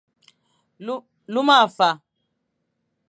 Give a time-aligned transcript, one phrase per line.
[1.33, 1.89] Luma mefa,